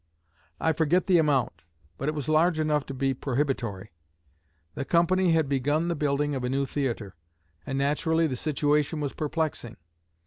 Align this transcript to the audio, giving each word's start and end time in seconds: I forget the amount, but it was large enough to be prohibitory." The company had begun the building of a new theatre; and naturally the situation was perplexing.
I 0.59 0.73
forget 0.73 1.05
the 1.05 1.19
amount, 1.19 1.61
but 1.99 2.09
it 2.09 2.15
was 2.15 2.27
large 2.27 2.59
enough 2.59 2.87
to 2.87 2.93
be 2.95 3.13
prohibitory." 3.13 3.91
The 4.73 4.83
company 4.83 5.33
had 5.33 5.47
begun 5.47 5.89
the 5.89 5.95
building 5.95 6.33
of 6.33 6.43
a 6.43 6.49
new 6.49 6.65
theatre; 6.65 7.13
and 7.67 7.77
naturally 7.77 8.25
the 8.25 8.35
situation 8.35 8.99
was 8.99 9.13
perplexing. 9.13 9.77